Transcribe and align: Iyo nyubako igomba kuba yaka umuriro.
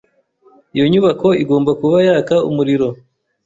Iyo 0.75 0.85
nyubako 0.91 1.27
igomba 1.43 1.71
kuba 1.81 1.97
yaka 2.07 2.35
umuriro. 2.49 2.87